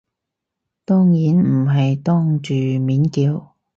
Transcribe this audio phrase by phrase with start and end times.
[0.83, 3.55] 當然唔係當住面叫